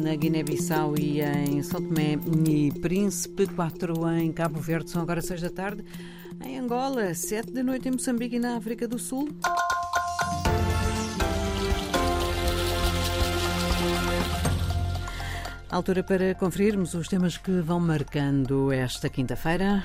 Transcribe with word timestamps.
na 0.00 0.14
Guiné-Bissau 0.14 0.96
e 0.96 1.20
em 1.20 1.62
São 1.62 1.80
Tomé 1.80 2.18
e 2.48 2.70
Príncipe, 2.80 3.46
4 3.46 4.08
em 4.18 4.32
Cabo 4.32 4.60
Verde, 4.60 4.90
são 4.90 5.02
agora 5.02 5.20
6 5.20 5.40
da 5.40 5.50
tarde. 5.50 5.84
Em 6.44 6.58
Angola, 6.58 7.12
7 7.14 7.52
da 7.52 7.62
noite 7.62 7.88
em 7.88 7.92
Moçambique 7.92 8.36
e 8.36 8.38
na 8.38 8.56
África 8.56 8.86
do 8.86 8.98
Sul. 8.98 9.28
Altura 15.70 16.02
para 16.02 16.34
conferirmos 16.34 16.94
os 16.94 17.08
temas 17.08 17.36
que 17.36 17.50
vão 17.60 17.80
marcando 17.80 18.70
esta 18.70 19.08
quinta-feira. 19.08 19.84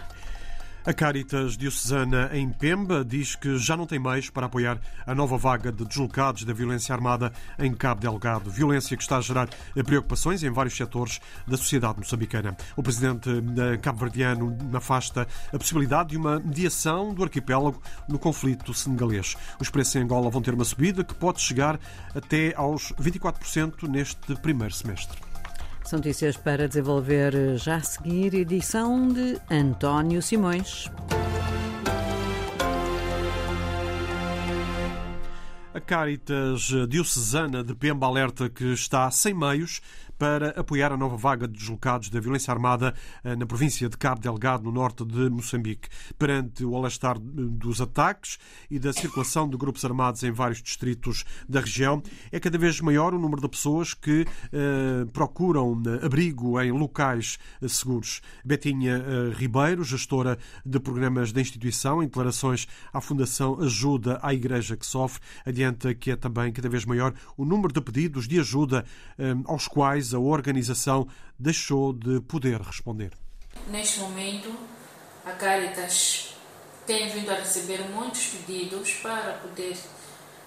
A 0.85 0.93
Caritas 0.93 1.57
Diocesana 1.57 2.29
em 2.33 2.49
Pemba 2.49 3.03
diz 3.03 3.35
que 3.35 3.57
já 3.57 3.75
não 3.75 3.85
tem 3.85 3.99
meios 3.99 4.29
para 4.29 4.45
apoiar 4.45 4.79
a 5.05 5.13
nova 5.13 5.37
vaga 5.37 5.73
de 5.73 5.83
deslocados 5.85 6.45
da 6.45 6.53
violência 6.53 6.95
armada 6.95 7.33
em 7.59 7.73
Cabo 7.73 7.99
Delgado. 7.99 8.49
Violência 8.49 8.95
que 8.95 9.03
está 9.03 9.17
a 9.17 9.21
gerar 9.21 9.49
preocupações 9.85 10.41
em 10.41 10.49
vários 10.49 10.77
setores 10.77 11.19
da 11.45 11.57
sociedade 11.57 11.99
moçambicana. 11.99 12.55
O 12.77 12.81
presidente 12.81 13.29
cabo-verdiano 13.81 14.57
afasta 14.73 15.27
a 15.53 15.57
possibilidade 15.57 16.09
de 16.09 16.17
uma 16.17 16.39
mediação 16.39 17.13
do 17.13 17.23
arquipélago 17.23 17.81
no 18.07 18.17
conflito 18.17 18.73
senegalês. 18.73 19.35
Os 19.59 19.69
preços 19.69 19.97
em 19.97 20.03
Angola 20.03 20.29
vão 20.29 20.41
ter 20.41 20.53
uma 20.53 20.65
subida 20.65 21.03
que 21.03 21.13
pode 21.13 21.41
chegar 21.41 21.77
até 22.15 22.53
aos 22.55 22.93
24% 22.93 23.87
neste 23.87 24.33
primeiro 24.37 24.73
semestre. 24.73 25.28
São 25.89 25.97
notícias 25.97 26.37
para 26.37 26.67
desenvolver 26.67 27.57
já 27.57 27.77
a 27.77 27.81
seguir, 27.81 28.35
edição 28.35 29.07
de 29.07 29.41
António 29.49 30.21
Simões. 30.21 30.87
A 35.73 35.81
Caritas 35.81 36.69
Diocesana 36.87 37.63
de 37.63 37.73
Pemba 37.73 38.05
alerta 38.05 38.47
que 38.51 38.65
está 38.65 39.09
sem 39.09 39.33
meios 39.33 39.81
para 40.19 40.49
apoiar 40.49 40.91
a 40.91 40.97
nova 40.97 41.15
vaga 41.15 41.47
de 41.47 41.57
deslocados 41.57 42.09
da 42.09 42.19
violência 42.19 42.53
armada 42.53 42.93
eh, 43.23 43.35
na 43.37 43.45
província 43.45 43.87
de 43.87 43.97
Cabo 43.97 44.19
Delgado, 44.21 44.63
no 44.63 44.71
norte 44.71 45.05
de 45.05 45.29
Moçambique. 45.29 45.87
Perante 46.17 46.65
o 46.65 46.75
alastar 46.75 47.17
dos 47.17 47.79
ataques 47.79 48.37
e 48.69 48.77
da 48.77 48.91
circulação 48.91 49.49
de 49.49 49.55
grupos 49.57 49.83
armados 49.85 50.21
em 50.23 50.31
vários 50.31 50.61
distritos 50.61 51.23
da 51.47 51.61
região, 51.61 52.03
é 52.31 52.39
cada 52.39 52.57
vez 52.57 52.81
maior 52.81 53.13
o 53.13 53.19
número 53.19 53.41
de 53.41 53.47
pessoas 53.47 53.93
que 53.93 54.25
eh, 54.51 55.05
procuram 55.13 55.81
eh, 55.85 56.05
abrigo 56.05 56.59
em 56.61 56.71
locais 56.71 57.39
eh, 57.61 57.67
seguros. 57.69 58.21
Betinha 58.43 58.97
eh, 58.97 59.33
Ribeiro, 59.33 59.83
gestora 59.85 60.37
de 60.65 60.79
programas 60.81 61.31
da 61.31 61.39
instituição, 61.39 62.03
em 62.03 62.07
declarações 62.07 62.67
à 62.91 62.99
Fundação 62.99 63.59
Ajuda 63.61 64.19
à 64.21 64.33
Igreja 64.33 64.75
que 64.75 64.85
Sofre, 64.85 65.21
adianta 65.45 65.93
que 65.93 66.11
é 66.11 66.15
também 66.17 66.51
cada 66.51 66.67
vez 66.67 66.83
maior 66.83 67.13
o 67.37 67.45
número 67.45 67.73
de 67.73 67.79
pedidos 67.79 68.27
de 68.27 68.39
ajuda 68.39 68.83
eh, 69.17 69.33
aos 69.45 69.67
quais 69.67 70.08
a 70.13 70.19
organização 70.19 71.07
deixou 71.37 71.93
de 71.93 72.19
poder 72.21 72.61
responder. 72.61 73.11
Neste 73.67 73.99
momento, 73.99 74.53
a 75.25 75.31
Caritas 75.31 76.35
tem 76.85 77.09
vindo 77.09 77.29
a 77.29 77.35
receber 77.35 77.81
muitos 77.89 78.25
pedidos 78.27 78.93
para 78.95 79.33
poder 79.33 79.77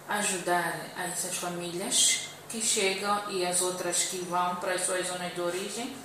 ajudar 0.09 0.75
essas 0.99 1.37
famílias 1.37 2.29
que 2.49 2.61
chegam 2.61 3.31
e 3.31 3.47
as 3.47 3.63
outras 3.63 4.05
que 4.05 4.19
vão 4.19 4.57
para 4.57 4.75
as 4.75 4.83
suas 4.83 5.07
zonas 5.07 5.35
de 5.35 5.41
origem, 5.41 5.97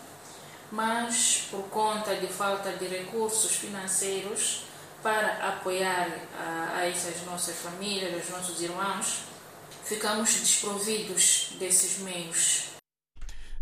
mas 0.71 1.47
por 1.49 1.63
conta 1.69 2.15
de 2.15 2.27
falta 2.27 2.71
de 2.73 2.85
recursos 2.85 3.55
financeiros 3.55 4.63
para 5.03 5.47
apoiar 5.47 6.07
a, 6.39 6.77
a 6.77 6.87
essas 6.87 7.25
nossas 7.25 7.55
famílias, 7.57 8.23
os 8.23 8.29
nossos 8.29 8.61
irmãos, 8.61 9.19
ficamos 9.83 10.33
desprovidos 10.35 11.53
desses 11.59 11.99
meios. 11.99 12.66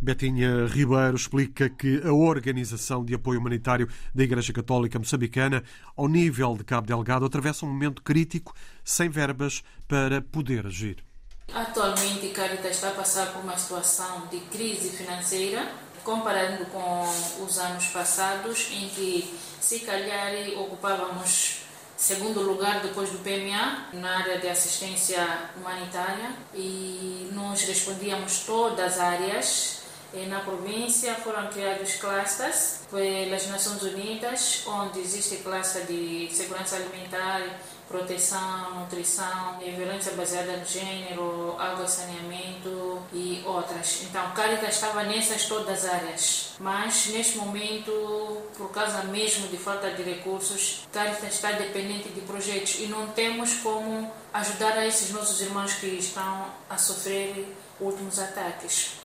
Betinha 0.05 0.67
Ribeiro 0.67 1.16
explica 1.16 1.67
que 1.67 1.99
a 2.05 2.13
organização 2.13 3.03
de 3.03 3.16
apoio 3.16 3.39
humanitário 3.39 3.89
da 4.13 4.23
Igreja 4.23 4.53
Católica 4.53 4.99
Moçambicana, 4.99 5.63
ao 5.97 6.07
nível 6.07 6.55
de 6.55 6.63
Cabo 6.63 6.85
Delgado, 6.85 7.25
atravessa 7.25 7.66
um 7.66 7.69
momento 7.69 8.03
crítico, 8.03 8.53
sem 8.83 9.09
verbas 9.09 9.63
para 9.88 10.21
poder 10.21 10.67
agir. 10.67 11.03
Atualmente, 11.51 12.27
Caritas 12.27 12.75
está 12.75 12.89
a 12.89 12.91
passar 12.91 13.33
por 13.33 13.41
uma 13.41 13.57
situação 13.57 14.27
de 14.29 14.41
crise 14.41 14.91
financeira, 14.91 15.71
comparando 16.03 16.67
com 16.67 17.44
os 17.44 17.57
anos 17.57 17.88
passados, 17.88 18.69
em 18.73 18.88
que, 18.89 19.33
se 19.59 19.79
calhar, 19.79 20.33
ocupávamos 20.59 21.61
segundo 21.97 22.41
lugar 22.41 22.81
depois 22.81 23.09
do 23.09 23.17
PMA 23.19 23.88
na 23.94 24.19
área 24.19 24.38
de 24.38 24.49
assistência 24.49 25.25
humanitária 25.57 26.29
e 26.53 27.27
nós 27.33 27.63
respondíamos 27.63 28.41
todas 28.41 28.94
as 28.94 28.99
áreas 28.99 29.84
na 30.27 30.39
província 30.39 31.15
foram 31.15 31.47
criados 31.47 31.95
clusters 31.95 32.79
pelas 32.89 33.47
Nações 33.47 33.81
Unidas, 33.83 34.63
onde 34.65 34.99
existe 34.99 35.37
cluster 35.37 35.85
de 35.85 36.29
segurança 36.31 36.77
alimentar, 36.77 37.41
proteção, 37.87 38.79
nutrição, 38.79 39.59
violência 39.59 40.13
baseada 40.13 40.57
no 40.57 40.65
gênero, 40.65 41.55
água 41.59 41.87
saneamento 41.87 43.01
e 43.13 43.43
outras. 43.45 44.03
Então, 44.03 44.31
Caritas 44.31 44.75
estava 44.75 45.03
nessas 45.03 45.45
todas 45.45 45.85
as 45.85 45.93
áreas, 45.93 46.53
mas 46.59 47.07
neste 47.07 47.37
momento, 47.37 48.41
por 48.57 48.71
causa 48.71 49.03
mesmo 49.03 49.47
de 49.47 49.57
falta 49.57 49.91
de 49.91 50.03
recursos, 50.03 50.87
Caritas 50.91 51.33
está 51.33 51.51
dependente 51.51 52.09
de 52.09 52.21
projetos 52.21 52.79
e 52.79 52.87
não 52.87 53.07
temos 53.07 53.55
como 53.55 54.11
ajudar 54.33 54.77
a 54.77 54.85
esses 54.85 55.11
nossos 55.11 55.41
irmãos 55.41 55.73
que 55.73 55.87
estão 55.87 56.47
a 56.69 56.77
sofrer 56.77 57.55
últimos 57.79 58.19
ataques. 58.19 59.04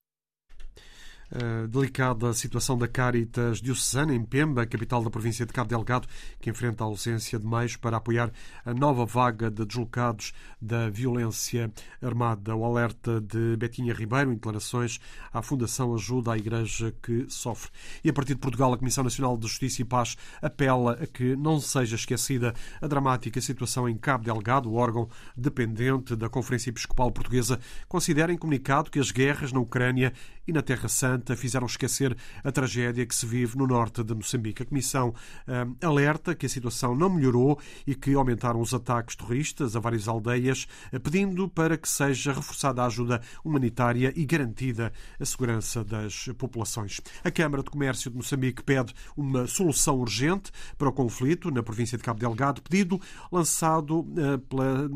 Uh, 1.33 1.69
delicada 1.69 2.33
situação 2.35 2.77
da 2.77 2.89
Caritas 2.89 3.61
Diocesana 3.61 4.13
em 4.13 4.25
Pemba, 4.25 4.67
capital 4.67 5.01
da 5.05 5.11
província 5.11 5.47
de 5.47 5.53
Cabo 5.53 5.69
Delgado, 5.69 6.09
que 6.41 6.51
enfrenta 6.51 6.83
a 6.83 6.89
ausência 6.89 7.39
de 7.39 7.47
meios 7.47 7.77
para 7.77 7.99
apoiar 7.99 8.33
a 8.65 8.75
nova 8.75 9.07
vaga 9.07 9.49
de 9.49 9.65
deslocados 9.65 10.33
da 10.61 10.91
violência 10.91 11.73
armada. 12.03 12.57
O 12.57 12.65
alerta 12.65 13.21
de 13.21 13.57
Betinha 13.57 13.95
Ribeiro 13.95 14.33
em 14.33 14.35
declarações 14.35 14.99
à 15.33 15.41
Fundação 15.41 15.95
Ajuda 15.95 16.33
à 16.33 16.37
Igreja 16.37 16.93
que 17.01 17.27
Sofre. 17.29 17.71
E 18.03 18.11
a 18.11 18.13
partir 18.13 18.35
de 18.35 18.41
Portugal, 18.41 18.73
a 18.73 18.79
Comissão 18.79 19.05
Nacional 19.05 19.39
de 19.39 19.47
Justiça 19.47 19.83
e 19.83 19.85
Paz 19.85 20.17
apela 20.43 20.95
a 20.95 21.07
que 21.07 21.37
não 21.37 21.61
seja 21.61 21.95
esquecida 21.95 22.55
a 22.83 22.89
dramática 22.89 23.41
situação 23.41 23.89
em 23.89 23.97
Cabo 23.97 24.25
Delgado. 24.25 24.69
O 24.69 24.75
órgão 24.75 25.09
dependente 25.37 26.17
da 26.17 26.29
Conferência 26.29 26.71
Episcopal 26.71 27.13
Portuguesa 27.13 27.61
considera 27.89 28.33
em 28.33 28.37
comunicado 28.37 28.91
que 28.91 28.99
as 28.99 29.13
guerras 29.13 29.53
na 29.53 29.61
Ucrânia 29.61 30.13
e 30.45 30.53
na 30.53 30.61
Terra 30.61 30.89
Santa 30.89 31.20
fizeram 31.37 31.67
esquecer 31.67 32.17
a 32.43 32.53
tragédia 32.53 33.07
que 33.07 33.15
se 33.15 33.27
vive 33.27 33.57
no 33.57 33.67
norte 33.67 34.03
de 34.03 34.15
Moçambique. 34.15 34.63
A 34.63 34.67
Comissão 34.67 35.15
hum, 35.47 35.77
alerta 35.83 36.35
que 36.35 36.47
a 36.47 36.49
situação 36.49 36.95
não 36.95 37.11
melhorou 37.11 37.59
e 37.87 37.95
que 37.95 38.15
aumentaram 38.15 38.61
os 38.61 38.75
ataques 38.75 39.17
terroristas 39.17 39.77
a 39.77 39.81
várias 39.81 40.09
aldeias, 40.09 40.67
pedindo 41.03 41.49
para 41.49 41.77
que 41.77 41.89
seja 41.89 42.33
reforçada 42.33 42.83
a 42.83 42.87
ajuda 42.87 43.21
humanitária 43.45 44.13
e 44.17 44.25
garantida 44.25 44.93
a 45.19 45.25
segurança 45.25 45.85
das 45.85 46.29
populações. 46.39 47.01
A 47.25 47.31
Câmara 47.31 47.63
de 47.63 47.71
Comércio 47.71 48.11
de 48.11 48.17
Moçambique 48.17 48.63
pede 48.63 48.95
uma 49.17 49.47
solução 49.47 49.99
urgente 49.99 50.51
para 50.77 50.89
o 50.89 50.93
conflito 50.93 51.51
na 51.51 51.63
província 51.63 51.97
de 51.97 52.05
Cabo 52.05 52.21
Delgado, 52.21 52.63
pedido 52.63 53.01
lançado 53.31 54.01
uh, 54.01 54.39
pela 54.49 54.91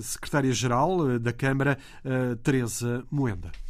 secretária-geral 0.00 1.18
da 1.18 1.32
Câmara, 1.32 1.78
Teresa 2.42 3.04
Moenda. 3.10 3.63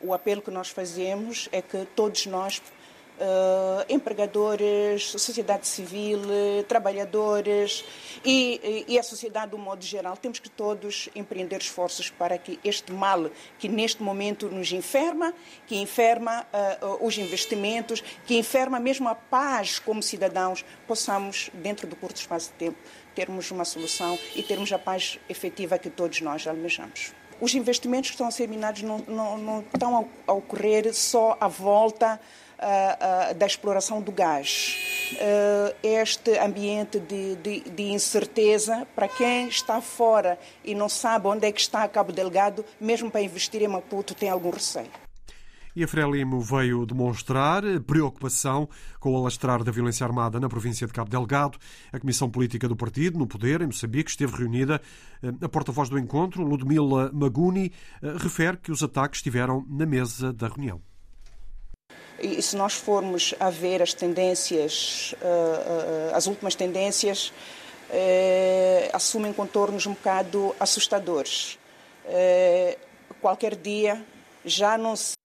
O 0.00 0.14
apelo 0.14 0.40
que 0.40 0.50
nós 0.50 0.68
fazemos 0.68 1.48
é 1.50 1.60
que 1.60 1.84
todos 1.96 2.24
nós, 2.26 2.58
uh, 2.58 3.84
empregadores, 3.88 5.10
sociedade 5.10 5.66
civil, 5.66 6.20
trabalhadores 6.68 7.84
e, 8.24 8.84
e, 8.86 8.96
a 8.96 9.02
sociedade 9.02 9.50
do 9.50 9.58
modo 9.58 9.84
geral, 9.84 10.16
temos 10.16 10.38
que 10.38 10.48
todos 10.48 11.08
empreender 11.16 11.60
esforços 11.60 12.10
para 12.10 12.38
que 12.38 12.60
este 12.62 12.92
mal 12.92 13.28
que 13.58 13.68
neste 13.68 14.02
momento 14.02 14.48
nos 14.48 14.70
enferma, 14.70 15.34
que 15.66 15.76
enferma 15.76 16.46
uh, 16.80 17.04
os 17.04 17.18
investimentos, 17.18 18.00
que 18.24 18.38
enferma 18.38 18.78
mesmo 18.78 19.08
a 19.08 19.16
paz 19.16 19.80
como 19.80 20.00
cidadãos, 20.00 20.64
possamos, 20.86 21.50
dentro 21.54 21.88
do 21.88 21.96
curto 21.96 22.16
espaço 22.16 22.52
de 22.52 22.54
tempo, 22.54 22.78
termos 23.16 23.50
uma 23.50 23.64
solução 23.64 24.16
e 24.36 24.44
termos 24.44 24.72
a 24.72 24.78
paz 24.78 25.18
efetiva 25.28 25.76
que 25.76 25.90
todos 25.90 26.20
nós 26.20 26.46
almejamos 26.46 27.12
os 27.40 27.54
investimentos 27.54 28.10
que 28.10 28.14
estão 28.14 28.26
a 28.26 28.30
ser 28.30 28.48
minados 28.48 28.82
não, 28.82 28.98
não, 29.06 29.38
não 29.38 29.60
estão 29.60 30.08
a, 30.26 30.32
ocorrer 30.32 30.92
só 30.92 31.36
à 31.40 31.48
volta 31.48 32.20
uh, 32.58 33.30
uh, 33.30 33.34
da 33.34 33.46
exploração 33.46 34.00
do 34.00 34.12
gás. 34.12 34.76
Uh, 35.12 35.74
este 35.82 36.38
ambiente 36.38 36.98
de, 36.98 37.36
de, 37.36 37.60
de, 37.60 37.82
incerteza, 37.84 38.86
para 38.94 39.08
quem 39.08 39.48
está 39.48 39.80
fora 39.80 40.38
e 40.64 40.74
não 40.74 40.88
sabe 40.88 41.28
onde 41.28 41.46
é 41.46 41.52
que 41.52 41.60
está 41.60 41.86
Cabo 41.88 42.12
Delgado, 42.12 42.64
mesmo 42.80 43.10
para 43.10 43.22
investir 43.22 43.62
em 43.62 43.68
Maputo, 43.68 44.14
tem 44.14 44.28
algum 44.28 44.50
receio. 44.50 45.07
E 45.78 45.84
a 45.84 45.86
Frelimo 45.86 46.40
veio 46.40 46.84
demonstrar 46.84 47.62
preocupação 47.86 48.68
com 48.98 49.12
o 49.12 49.16
alastrar 49.16 49.62
da 49.62 49.70
violência 49.70 50.04
armada 50.04 50.40
na 50.40 50.48
província 50.48 50.88
de 50.88 50.92
Cabo 50.92 51.08
Delgado. 51.08 51.56
A 51.92 52.00
Comissão 52.00 52.28
Política 52.28 52.66
do 52.66 52.74
Partido, 52.74 53.16
no 53.16 53.28
poder, 53.28 53.62
em 53.62 53.66
Moçambique, 53.66 54.10
esteve 54.10 54.36
reunida. 54.36 54.82
A 55.40 55.48
porta-voz 55.48 55.88
do 55.88 55.96
encontro, 55.96 56.42
Ludmila 56.42 57.12
Maguni, 57.12 57.70
refere 58.02 58.56
que 58.56 58.72
os 58.72 58.82
ataques 58.82 59.18
estiveram 59.18 59.64
na 59.70 59.86
mesa 59.86 60.32
da 60.32 60.48
reunião. 60.48 60.82
E 62.18 62.42
se 62.42 62.56
nós 62.56 62.74
formos 62.74 63.32
a 63.38 63.48
ver 63.48 63.80
as 63.80 63.94
tendências, 63.94 65.14
as 66.12 66.26
últimas 66.26 66.56
tendências, 66.56 67.32
assumem 68.92 69.32
contornos 69.32 69.86
um 69.86 69.92
bocado 69.92 70.52
assustadores. 70.58 71.56
Qualquer 73.20 73.54
dia 73.54 74.04
já 74.44 74.76
não 74.76 74.96
se 74.96 75.16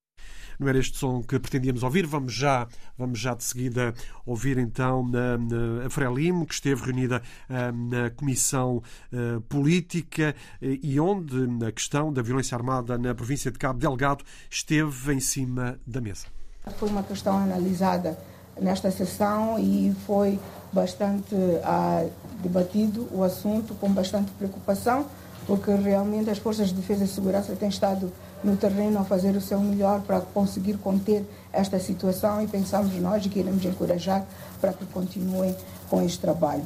não 0.59 0.67
era 0.67 0.77
este 0.77 0.97
som 0.97 1.21
que 1.21 1.39
pretendíamos 1.39 1.83
ouvir. 1.83 2.05
Vamos 2.05 2.33
já, 2.33 2.67
vamos 2.97 3.19
já 3.19 3.33
de 3.33 3.44
seguida 3.44 3.94
ouvir 4.25 4.57
então 4.57 5.09
a 5.85 5.89
Frelimo, 5.89 6.45
que 6.45 6.53
esteve 6.53 6.83
reunida 6.83 7.21
uh, 7.50 7.89
na 7.89 8.09
Comissão 8.11 8.81
uh, 9.11 9.41
Política 9.41 10.35
e 10.61 11.00
onde 11.00 11.65
a 11.65 11.71
questão 11.71 12.11
da 12.11 12.21
violência 12.21 12.55
armada 12.55 12.97
na 12.97 13.13
província 13.13 13.51
de 13.51 13.57
Cabo 13.57 13.79
Delgado 13.79 14.23
esteve 14.50 15.13
em 15.13 15.19
cima 15.19 15.79
da 15.85 16.01
mesa. 16.01 16.27
Foi 16.77 16.89
uma 16.89 17.03
questão 17.03 17.38
analisada 17.38 18.17
nesta 18.59 18.91
sessão 18.91 19.59
e 19.59 19.94
foi 20.05 20.39
bastante 20.71 21.35
debatido 22.41 23.07
o 23.11 23.23
assunto 23.23 23.73
com 23.75 23.91
bastante 23.91 24.31
preocupação, 24.31 25.07
porque 25.45 25.71
realmente 25.71 26.29
as 26.29 26.38
forças 26.38 26.69
de 26.69 26.75
defesa 26.75 27.03
e 27.03 27.07
segurança 27.07 27.55
têm 27.55 27.69
estado 27.69 28.11
no 28.43 28.55
terreno 28.57 28.99
a 28.99 29.03
fazer 29.03 29.35
o 29.35 29.41
seu 29.41 29.59
melhor 29.59 30.01
para 30.01 30.21
conseguir 30.21 30.77
conter 30.77 31.25
esta 31.51 31.79
situação 31.79 32.41
e 32.41 32.47
pensamos 32.47 32.93
nós 32.95 33.25
que 33.25 33.39
iremos 33.39 33.63
encorajar 33.63 34.25
para 34.59 34.73
que 34.73 34.85
continuem 34.87 35.55
com 35.89 36.01
este 36.01 36.19
trabalho. 36.19 36.65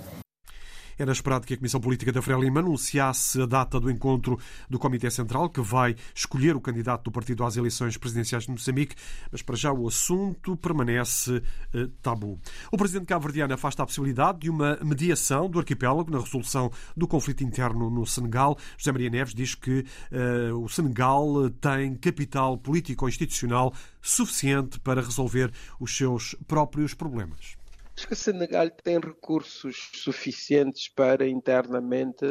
Era 0.98 1.12
esperado 1.12 1.46
que 1.46 1.54
a 1.54 1.58
Comissão 1.58 1.80
Política 1.80 2.12
da 2.12 2.22
Frelima 2.22 2.60
anunciasse 2.60 3.42
a 3.42 3.46
data 3.46 3.80
do 3.80 3.92
encontro 3.92 4.40
do 4.70 4.80
Comitê 4.80 5.12
Central, 5.12 5.50
que 5.50 5.62
vai 5.62 5.96
escolher 6.14 6.56
o 6.56 6.62
candidato 6.62 7.04
do 7.04 7.12
partido 7.12 7.44
às 7.44 7.56
eleições 7.56 7.98
presidenciais 7.98 8.46
de 8.46 8.52
Moçambique, 8.52 8.96
mas 9.32 9.42
para 9.42 9.56
já 9.56 9.72
o 9.72 9.88
assunto 9.88 10.58
permanece 10.58 11.42
eh, 11.74 11.88
tabu. 12.02 12.40
O 12.72 12.78
presidente 12.78 13.06
cabo-verdiano 13.06 13.54
afasta 13.54 13.84
a 13.84 13.86
possibilidade 13.86 14.40
de 14.40 14.50
uma 14.50 14.78
mediação 14.84 15.50
do 15.50 15.60
arquipélago 15.60 16.10
na 16.10 16.20
resolução 16.20 16.72
do 16.96 17.08
conflito 17.08 17.44
interno 17.44 17.90
no 17.90 18.06
Senegal. 18.06 18.58
José 18.78 18.92
Maria 18.92 19.10
Neves 19.10 19.36
diz 19.36 19.54
que 19.54 19.86
eh, 20.12 20.52
o 20.52 20.68
Senegal 20.68 21.50
tem 21.62 21.96
capital 21.96 22.58
político-institucional 22.58 23.72
suficiente 24.02 24.80
para 24.80 25.02
resolver 25.02 25.52
os 25.80 25.96
seus 25.96 26.36
próprios 26.48 26.94
problemas. 26.94 27.58
Acho 27.98 28.08
que 28.10 28.14
o 28.14 28.16
Senegal 28.16 28.70
tem 28.70 29.00
recursos 29.00 29.90
suficientes 29.96 30.88
para 30.88 31.28
internamente 31.28 32.24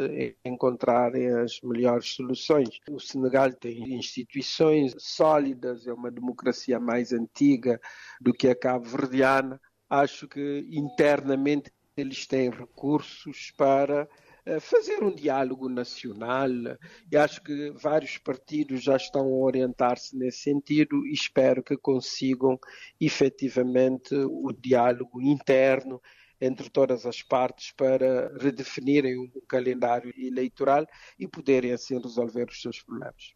encontrarem 0.45 1.27
as 1.27 1.59
melhores 1.61 2.07
soluções. 2.15 2.79
O 2.89 3.01
Senegal 3.01 3.51
tem 3.51 3.93
instituições 3.93 4.95
sólidas, 4.97 5.85
é 5.85 5.91
uma 5.91 6.09
democracia 6.09 6.79
mais 6.79 7.11
antiga 7.11 7.81
do 8.21 8.33
que 8.33 8.47
a 8.47 8.55
cabo-verdiana. 8.55 9.59
Acho 9.89 10.25
que 10.25 10.65
internamente 10.71 11.69
eles 11.97 12.25
têm 12.25 12.49
recursos 12.49 13.51
para 13.57 14.07
fazer 14.59 15.03
um 15.03 15.13
diálogo 15.13 15.67
nacional 15.69 16.49
e 17.11 17.17
acho 17.17 17.41
que 17.43 17.71
vários 17.71 18.17
partidos 18.17 18.83
já 18.83 18.95
estão 18.95 19.21
a 19.21 19.45
orientar-se 19.45 20.15
nesse 20.15 20.39
sentido 20.39 21.05
e 21.05 21.13
espero 21.13 21.63
que 21.63 21.77
consigam 21.77 22.59
efetivamente 22.99 24.15
o 24.15 24.51
diálogo 24.53 25.21
interno 25.21 26.01
entre 26.39 26.69
todas 26.69 27.05
as 27.05 27.21
partes 27.21 27.71
para 27.71 28.31
redefinirem 28.39 29.17
um 29.17 29.31
calendário 29.47 30.13
eleitoral 30.17 30.85
e 31.17 31.27
poderem 31.27 31.73
assim 31.73 31.99
resolver 31.99 32.47
os 32.49 32.61
seus 32.61 32.81
problemas. 32.81 33.33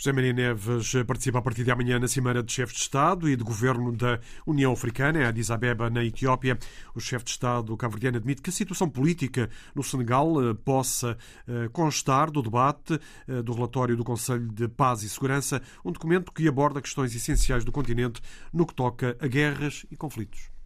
José 0.00 0.14
Maria 0.14 0.32
Neves 0.32 0.94
participa 1.06 1.40
a 1.40 1.42
partir 1.42 1.62
de 1.62 1.70
amanhã 1.70 1.98
na 1.98 2.08
Cimeira 2.08 2.42
de 2.42 2.50
Chefes 2.50 2.74
de 2.74 2.80
Estado 2.80 3.28
e 3.28 3.36
de 3.36 3.44
Governo 3.44 3.94
da 3.94 4.18
União 4.46 4.72
Africana, 4.72 5.18
em 5.18 5.24
Addis 5.24 5.50
Abeba, 5.50 5.90
na 5.90 6.02
Etiópia. 6.02 6.58
O 6.94 7.00
chefe 7.00 7.26
de 7.26 7.32
Estado 7.32 7.76
cabo-verdiano 7.76 8.16
admite 8.16 8.40
que 8.40 8.48
a 8.48 8.52
situação 8.52 8.88
política 8.88 9.50
no 9.74 9.82
Senegal 9.82 10.42
eh, 10.42 10.54
possa 10.54 11.18
eh, 11.46 11.68
constar 11.70 12.30
do 12.30 12.40
debate 12.40 12.98
eh, 13.28 13.42
do 13.42 13.52
relatório 13.52 13.94
do 13.94 14.02
Conselho 14.02 14.48
de 14.48 14.68
Paz 14.68 15.02
e 15.02 15.08
Segurança, 15.10 15.60
um 15.84 15.92
documento 15.92 16.32
que 16.32 16.48
aborda 16.48 16.80
questões 16.80 17.14
essenciais 17.14 17.62
do 17.62 17.70
continente 17.70 18.22
no 18.54 18.64
que 18.64 18.74
toca 18.74 19.18
a 19.20 19.26
guerras 19.26 19.84
e 19.90 19.96
conflitos. 19.98 20.59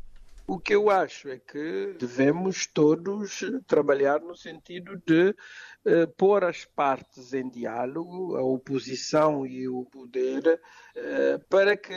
O 0.46 0.58
que 0.58 0.75
eu 0.75 0.91
acho 0.91 1.31
é 1.31 1.38
que 1.38 1.96
devemos 1.99 2.67
todos 2.67 3.41
trabalhar 3.67 4.20
no 4.20 4.37
sentido 4.37 5.00
de 5.06 5.35
eh, 5.87 6.05
pôr 6.19 6.44
as 6.44 6.67
partes 6.67 7.32
em 7.32 7.49
diálogo, 7.49 8.37
a 8.37 8.43
oposição 8.43 9.46
e 9.46 9.67
o 9.67 9.87
poder, 9.87 10.61
eh, 10.94 11.38
para 11.49 11.79
que 11.79 11.94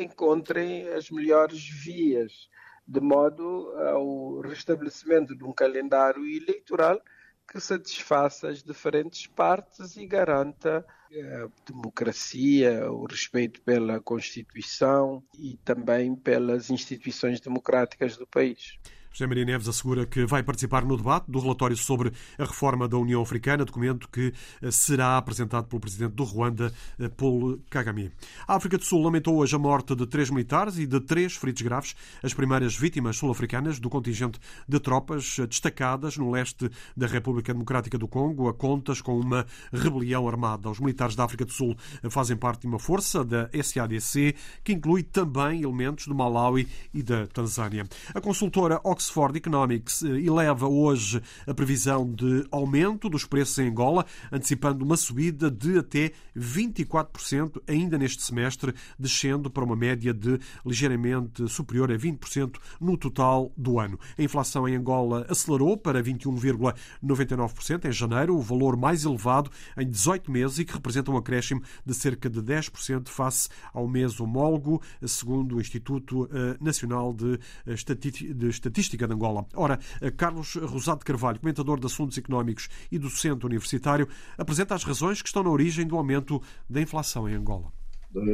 encontrem 0.00 0.88
as 0.88 1.08
melhores 1.08 1.68
vias, 1.68 2.48
de 2.84 3.00
modo 3.00 3.70
ao 3.78 4.40
restabelecimento 4.40 5.36
de 5.36 5.44
um 5.44 5.52
calendário 5.52 6.26
eleitoral 6.26 7.00
que 7.46 7.60
satisfaça 7.60 8.48
as 8.48 8.62
diferentes 8.62 9.26
partes 9.26 9.96
e 9.96 10.06
garanta 10.06 10.84
a 11.12 11.70
democracia, 11.70 12.90
o 12.90 13.06
respeito 13.06 13.60
pela 13.62 14.00
Constituição 14.00 15.22
e 15.38 15.56
também 15.58 16.14
pelas 16.16 16.70
instituições 16.70 17.40
democráticas 17.40 18.16
do 18.16 18.26
país. 18.26 18.78
José 19.14 19.28
Maria 19.28 19.44
Neves 19.44 19.68
assegura 19.68 20.04
que 20.04 20.26
vai 20.26 20.42
participar 20.42 20.84
no 20.84 20.96
debate 20.96 21.30
do 21.30 21.38
relatório 21.38 21.76
sobre 21.76 22.12
a 22.36 22.42
reforma 22.42 22.88
da 22.88 22.98
União 22.98 23.22
Africana, 23.22 23.64
documento 23.64 24.08
que 24.08 24.32
eh, 24.60 24.70
será 24.72 25.16
apresentado 25.16 25.68
pelo 25.68 25.78
presidente 25.78 26.14
do 26.14 26.24
Ruanda, 26.24 26.74
eh, 26.98 27.08
Paul 27.08 27.60
Kagame. 27.70 28.10
A 28.44 28.56
África 28.56 28.76
do 28.76 28.84
Sul 28.84 29.04
lamentou 29.04 29.36
hoje 29.36 29.54
a 29.54 29.58
morte 29.58 29.94
de 29.94 30.04
três 30.04 30.30
militares 30.30 30.78
e 30.78 30.86
de 30.86 30.98
três 30.98 31.36
feridos 31.36 31.62
graves, 31.62 31.94
as 32.24 32.34
primeiras 32.34 32.74
vítimas 32.76 33.16
sul-africanas 33.16 33.78
do 33.78 33.88
contingente 33.88 34.40
de 34.68 34.80
tropas 34.80 35.36
destacadas 35.48 36.16
no 36.16 36.32
leste 36.32 36.68
da 36.96 37.06
República 37.06 37.52
Democrática 37.52 37.96
do 37.96 38.08
Congo, 38.08 38.48
a 38.48 38.52
contas 38.52 39.00
com 39.00 39.16
uma 39.16 39.46
rebelião 39.72 40.26
armada. 40.26 40.68
Os 40.68 40.80
militares 40.80 41.14
da 41.14 41.22
África 41.22 41.44
do 41.44 41.52
Sul 41.52 41.76
fazem 42.10 42.36
parte 42.36 42.62
de 42.62 42.66
uma 42.66 42.80
força 42.80 43.24
da 43.24 43.48
SADC, 43.62 44.34
que 44.64 44.72
inclui 44.72 45.04
também 45.04 45.62
elementos 45.62 46.08
do 46.08 46.16
Malawi 46.16 46.66
e 46.92 47.00
da 47.00 47.28
Tanzânia. 47.28 47.86
A 48.12 48.20
consultora 48.20 48.80
Oxford 48.82 49.03
Oxford 49.04 49.36
Economics 49.36 50.02
eh, 50.02 50.20
eleva 50.20 50.66
hoje 50.66 51.20
a 51.46 51.52
previsão 51.52 52.10
de 52.10 52.46
aumento 52.50 53.10
dos 53.10 53.26
preços 53.26 53.58
em 53.58 53.68
Angola, 53.68 54.06
antecipando 54.32 54.82
uma 54.84 54.96
subida 54.96 55.50
de 55.50 55.78
até 55.78 56.12
24% 56.36 57.60
ainda 57.68 57.98
neste 57.98 58.22
semestre, 58.22 58.74
descendo 58.98 59.50
para 59.50 59.62
uma 59.64 59.76
média 59.76 60.14
de 60.14 60.38
ligeiramente 60.64 61.46
superior 61.48 61.92
a 61.92 61.96
20% 61.96 62.56
no 62.80 62.96
total 62.96 63.52
do 63.56 63.78
ano. 63.78 63.98
A 64.18 64.22
inflação 64.22 64.66
em 64.66 64.74
Angola 64.74 65.26
acelerou 65.28 65.76
para 65.76 66.02
21,99% 66.02 67.84
em 67.84 67.92
janeiro, 67.92 68.36
o 68.36 68.40
valor 68.40 68.74
mais 68.76 69.04
elevado 69.04 69.50
em 69.76 69.86
18 69.88 70.30
meses 70.30 70.60
e 70.60 70.64
que 70.64 70.72
representa 70.72 71.10
um 71.10 71.16
acréscimo 71.18 71.62
de 71.84 71.92
cerca 71.92 72.30
de 72.30 72.40
10% 72.40 73.08
face 73.08 73.50
ao 73.72 73.86
mês 73.86 74.18
homólogo, 74.18 74.80
segundo 75.06 75.56
o 75.56 75.60
Instituto 75.60 76.26
eh, 76.32 76.56
Nacional 76.60 77.12
de 77.12 77.38
Estatística 77.66 78.93
de 78.96 79.04
Angola. 79.14 79.46
Ora, 79.54 79.78
Carlos 80.16 80.54
Rosado 80.54 81.04
Carvalho, 81.04 81.40
comentador 81.40 81.78
de 81.78 81.86
assuntos 81.86 82.16
económicos 82.18 82.68
e 82.90 82.98
docente 82.98 83.44
universitário, 83.46 84.08
apresenta 84.38 84.74
as 84.74 84.84
razões 84.84 85.20
que 85.20 85.28
estão 85.28 85.42
na 85.42 85.50
origem 85.50 85.86
do 85.86 85.96
aumento 85.96 86.40
da 86.68 86.80
inflação 86.80 87.28
em 87.28 87.34
Angola 87.34 87.72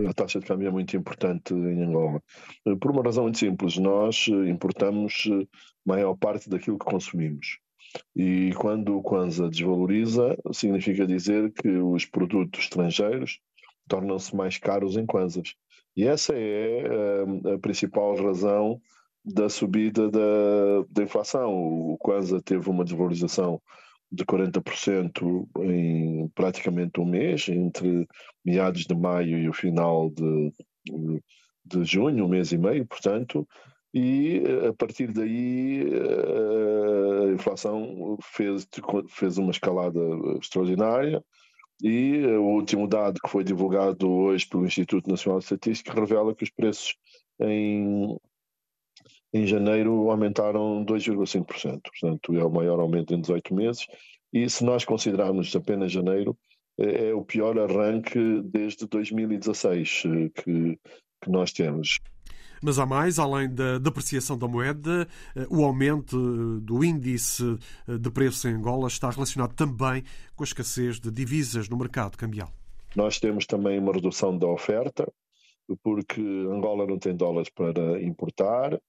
a 0.09 0.13
taxa 0.13 0.41
de 0.41 0.47
câmbio 0.47 0.69
é 0.69 0.71
muito 0.71 0.97
importante 0.97 1.55
em 1.55 1.83
Angola. 1.83 2.23
Por 2.81 2.91
uma 2.91 3.03
razão 3.03 3.25
muito 3.25 3.39
simples, 3.39 3.79
nós 3.79 4.27
importamos 4.29 5.29
maior 5.85 6.15
parte 6.17 6.49
daquilo 6.49 6.79
que 6.79 6.85
consumimos. 6.85 7.59
E 8.15 8.53
quando 8.57 8.97
o 8.97 9.03
Kwanza 9.03 9.49
desvaloriza, 9.49 10.37
significa 10.53 11.07
dizer 11.07 11.53
que 11.53 11.69
os 11.69 12.05
produtos 12.05 12.65
estrangeiros 12.65 13.41
tornam-se 13.89 14.35
mais 14.37 14.59
caros 14.59 14.97
em 14.97 15.07
Kwanzas. 15.07 15.55
E 15.97 16.07
essa 16.07 16.35
é 16.37 16.85
a 17.55 17.59
principal 17.59 18.15
razão 18.15 18.81
da 19.25 19.49
subida 19.49 20.11
da, 20.11 20.85
da 20.89 21.03
inflação. 21.03 21.53
O 21.55 21.99
Kwanza 21.99 22.41
teve 22.41 22.69
uma 22.69 22.85
desvalorização 22.85 23.61
de 24.11 24.25
40% 24.25 25.47
em 25.61 26.29
praticamente 26.35 27.01
um 27.01 27.05
mês, 27.05 27.49
entre 27.49 28.09
meados 28.45 28.85
de 28.85 28.95
maio 28.95 29.39
e 29.39 29.49
o 29.49 29.53
final 29.53 30.11
de, 30.11 30.53
de 31.65 31.85
junho, 31.85 32.25
um 32.25 32.29
mês 32.29 32.51
e 32.51 32.59
meio, 32.59 32.85
portanto, 32.87 33.47
e 33.93 34.43
a 34.69 34.73
partir 34.73 35.13
daí 35.13 35.85
a 37.29 37.33
inflação 37.33 38.17
fez, 38.23 38.69
fez 39.09 39.37
uma 39.39 39.51
escalada 39.51 39.99
extraordinária 40.41 41.23
E 41.83 42.25
o 42.27 42.43
último 42.43 42.87
dado 42.87 43.21
que 43.21 43.29
foi 43.29 43.43
divulgado 43.43 44.09
hoje 44.09 44.47
pelo 44.47 44.67
Instituto 44.67 45.09
Nacional 45.11 45.39
de 45.39 45.45
Estatística 45.47 45.93
revela 45.93 46.35
que 46.35 46.45
os 46.45 46.51
preços 46.51 46.97
em, 47.41 48.17
em 49.33 49.47
janeiro 49.47 50.11
aumentaram 50.11 50.85
2,5%. 50.85 51.81
Portanto, 51.83 52.37
é 52.37 52.45
o 52.45 52.51
maior 52.51 52.81
aumento 52.81 53.15
em 53.15 53.21
18 53.21 53.55
meses. 53.55 53.87
E 54.33 54.49
se 54.49 54.65
nós 54.65 54.85
considerarmos 54.85 55.55
apenas 55.55 55.91
janeiro, 55.91 56.37
é, 56.79 57.09
é 57.09 57.15
o 57.15 57.25
pior 57.25 57.59
arranque 57.59 58.43
desde 58.45 58.87
2016 58.87 60.03
eh, 60.07 60.31
que, 60.35 60.79
que 61.23 61.31
nós 61.31 61.53
temos. 61.53 61.99
Mas 62.63 62.79
há 62.79 62.85
mais, 62.85 63.19
além 63.19 63.53
da 63.53 63.79
depreciação 63.79 64.37
da 64.37 64.47
moeda, 64.47 65.09
eh, 65.35 65.47
o 65.51 65.65
aumento 65.65 66.17
eh, 66.17 66.61
do 66.61 66.85
índice 66.85 67.59
de 67.87 68.11
preços 68.11 68.45
em 68.45 68.55
Angola 68.55 68.89
está 68.89 69.11
relacionado 69.11 69.55
também 69.55 70.05
com 70.37 70.43
a 70.43 70.47
escassez 70.47 71.01
de 71.01 71.11
divisas 71.11 71.69
no 71.69 71.77
mercado 71.77 72.17
cambial. 72.17 72.51
Nós 72.95 73.19
temos 73.19 73.47
também 73.47 73.79
uma 73.79 73.93
redução 73.93 74.37
da 74.37 74.49
oferta, 74.49 75.11
porque 75.83 76.21
Angola 76.21 76.87
não 76.87 76.99
tem 76.99 77.15
dólares 77.15 77.49
para 77.49 78.03
importar, 78.03 78.81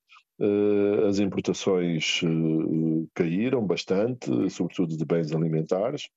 as 1.07 1.19
importações 1.19 2.21
caíram 3.13 3.65
bastante, 3.65 4.49
sobretudo 4.49 4.97
de 4.97 5.05
bens 5.05 5.31
alimentares, 5.31 6.09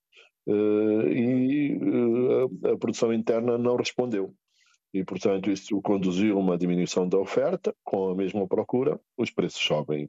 e 0.46 1.78
a 2.72 2.76
produção 2.76 3.12
interna 3.12 3.58
não 3.58 3.76
respondeu. 3.76 4.34
E, 4.92 5.04
portanto, 5.04 5.50
isso 5.50 5.80
conduziu 5.82 6.36
a 6.36 6.40
uma 6.40 6.56
diminuição 6.56 7.08
da 7.08 7.18
oferta, 7.18 7.74
com 7.82 8.10
a 8.10 8.14
mesma 8.14 8.46
procura, 8.46 9.00
os 9.16 9.30
preços 9.30 9.60
sobem. 9.60 10.08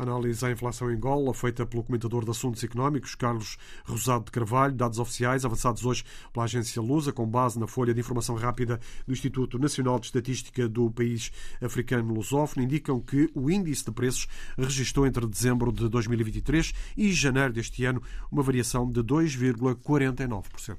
Análise 0.00 0.42
à 0.46 0.50
inflação 0.50 0.90
em 0.90 0.94
Angola, 0.94 1.34
feita 1.34 1.66
pelo 1.66 1.84
comentador 1.84 2.24
de 2.24 2.30
assuntos 2.30 2.64
económicos, 2.64 3.14
Carlos 3.14 3.58
Rosado 3.84 4.24
de 4.24 4.30
Carvalho. 4.30 4.74
Dados 4.74 4.98
oficiais 4.98 5.44
avançados 5.44 5.84
hoje 5.84 6.04
pela 6.32 6.46
agência 6.46 6.80
Lusa, 6.80 7.12
com 7.12 7.26
base 7.26 7.60
na 7.60 7.66
folha 7.66 7.92
de 7.92 8.00
informação 8.00 8.34
rápida 8.34 8.80
do 9.06 9.12
Instituto 9.12 9.58
Nacional 9.58 10.00
de 10.00 10.06
Estatística 10.06 10.66
do 10.66 10.90
país 10.90 11.30
africano 11.60 12.14
lusófono, 12.14 12.64
indicam 12.64 12.98
que 12.98 13.30
o 13.34 13.50
índice 13.50 13.84
de 13.84 13.90
preços 13.90 14.26
registrou 14.56 15.06
entre 15.06 15.26
dezembro 15.26 15.70
de 15.70 15.86
2023 15.86 16.72
e 16.96 17.12
janeiro 17.12 17.52
deste 17.52 17.84
ano 17.84 18.02
uma 18.32 18.42
variação 18.42 18.90
de 18.90 19.02
2,49%. 19.02 20.78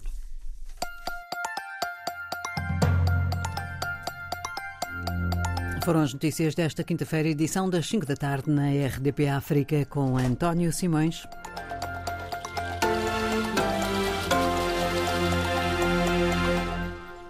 Foram 5.84 6.02
as 6.02 6.14
notícias 6.14 6.54
desta 6.54 6.84
quinta-feira, 6.84 7.30
edição 7.30 7.68
das 7.68 7.88
5 7.88 8.06
da 8.06 8.16
tarde 8.16 8.52
na 8.52 8.70
RDP 8.70 9.28
África 9.28 9.84
com 9.86 10.16
António 10.16 10.72
Simões. 10.72 11.24